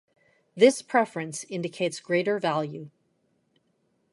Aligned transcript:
This 0.55 0.81
preference 0.81 1.43
indicates 1.43 1.99
greater 1.99 2.39
value. 2.39 2.89